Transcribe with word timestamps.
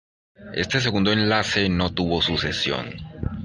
Este 0.63 0.81
segundo 0.81 1.11
enlace 1.11 1.69
no 1.69 1.93
tuvo 1.93 2.23
sucesión. 2.23 2.87